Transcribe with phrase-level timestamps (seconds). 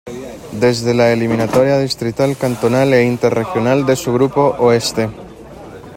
[0.59, 5.11] Desde la eliminatoria distrital, cantonal e inter regional de su Grupo Oeste.